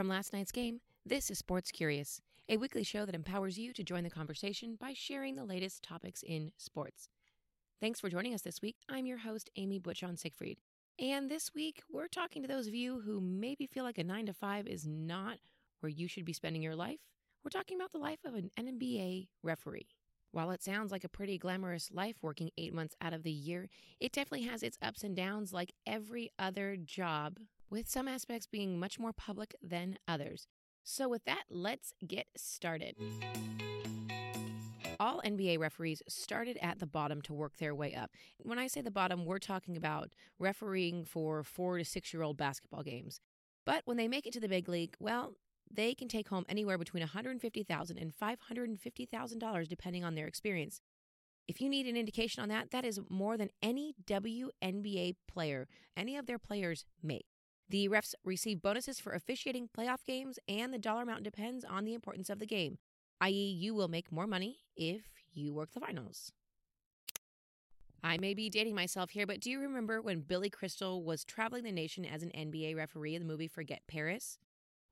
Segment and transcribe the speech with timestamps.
[0.00, 3.84] From last night's game, this is Sports Curious, a weekly show that empowers you to
[3.84, 7.10] join the conversation by sharing the latest topics in sports.
[7.82, 8.76] Thanks for joining us this week.
[8.88, 10.56] I'm your host, Amy Butchon Siegfried.
[10.98, 14.24] And this week, we're talking to those of you who maybe feel like a nine
[14.24, 15.36] to five is not
[15.80, 17.00] where you should be spending your life.
[17.44, 19.88] We're talking about the life of an NBA referee.
[20.32, 23.68] While it sounds like a pretty glamorous life working eight months out of the year,
[24.00, 27.36] it definitely has its ups and downs like every other job,
[27.70, 30.46] with some aspects being much more public than others.
[30.82, 32.96] So, with that, let's get started.
[34.98, 38.10] All NBA referees started at the bottom to work their way up.
[38.38, 42.36] When I say the bottom, we're talking about refereeing for four to six year old
[42.36, 43.20] basketball games.
[43.64, 45.34] But when they make it to the big league, well,
[45.70, 50.80] they can take home anywhere between $150,000 and $550,000 depending on their experience.
[51.46, 56.16] If you need an indication on that, that is more than any WNBA player, any
[56.16, 57.26] of their players make.
[57.70, 61.94] The refs receive bonuses for officiating playoff games, and the dollar amount depends on the
[61.94, 62.78] importance of the game,
[63.20, 66.32] i.e., you will make more money if you work the finals.
[68.02, 71.62] I may be dating myself here, but do you remember when Billy Crystal was traveling
[71.62, 74.38] the nation as an NBA referee in the movie Forget Paris?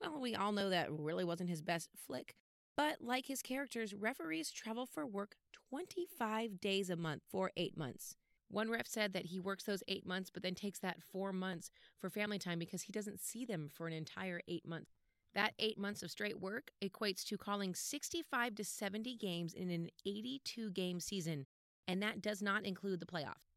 [0.00, 2.36] Well, we all know that really wasn't his best flick,
[2.76, 5.34] but like his characters, referees travel for work
[5.70, 8.14] 25 days a month for eight months.
[8.50, 11.70] One ref said that he works those eight months, but then takes that four months
[11.98, 14.92] for family time because he doesn't see them for an entire eight months.
[15.34, 19.90] That eight months of straight work equates to calling 65 to 70 games in an
[20.06, 21.46] 82 game season,
[21.86, 23.52] and that does not include the playoffs.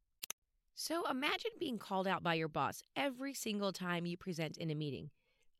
[0.75, 4.75] So imagine being called out by your boss every single time you present in a
[4.75, 5.09] meeting.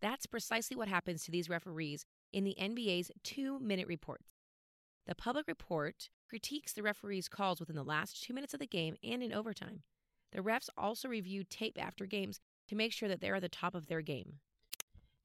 [0.02, 4.26] That's precisely what happens to these referees in the NBA's two minute reports.
[5.08, 8.96] The public report critiques the referees' calls within the last two minutes of the game
[9.04, 9.82] and in overtime.
[10.32, 13.76] The refs also review tape after games to make sure that they're at the top
[13.76, 14.36] of their game.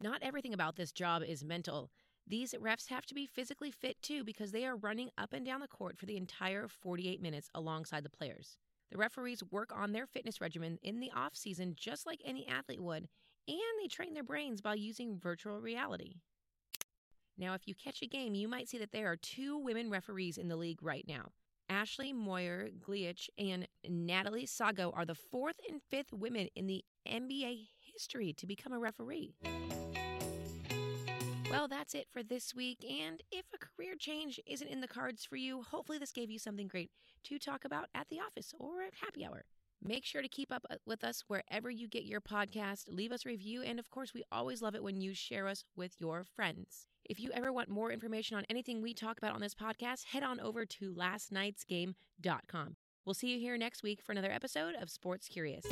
[0.01, 1.93] Not everything about this job is mental.
[2.27, 5.61] These refs have to be physically fit too because they are running up and down
[5.61, 8.59] the court for the entire 48 minutes alongside the players.
[8.91, 12.83] The referees work on their fitness regimen in the off season just like any athlete
[12.83, 13.07] would,
[13.47, 16.17] and they train their brains by using virtual reality.
[17.39, 20.39] Now, if you catch a game, you might see that there are two women referees
[20.39, 21.33] in the league right now.
[21.69, 27.67] Ashley Moyer Gleich and Natalie Sago are the fourth and fifth women in the NBA
[27.93, 29.35] history to become a referee.
[31.51, 32.85] Well, that's it for this week.
[32.85, 36.39] And if a career change isn't in the cards for you, hopefully this gave you
[36.39, 36.91] something great
[37.25, 39.45] to talk about at the office or at happy hour.
[39.83, 42.85] Make sure to keep up uh, with us wherever you get your podcast.
[42.89, 43.63] Leave us a review.
[43.63, 46.87] And of course, we always love it when you share us with your friends.
[47.05, 50.23] If you ever want more information on anything we talk about on this podcast, head
[50.23, 52.77] on over to lastnightsgame.com.
[53.05, 55.65] We'll see you here next week for another episode of Sports Curious.